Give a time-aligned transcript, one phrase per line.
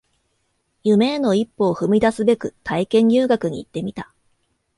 [0.83, 4.11] 夢への一歩を踏み出すべく体験入学に行ってみた